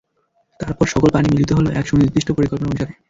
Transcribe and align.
তারপর 0.59 0.85
সকল 0.85 1.09
পানি 1.11 1.27
মিলিত 1.29 1.51
হলো 1.53 1.69
এক 1.71 1.85
সুনির্দিষ্ট 1.87 2.29
পরিকল্পনা 2.31 2.69
অনুসারে। 2.69 2.93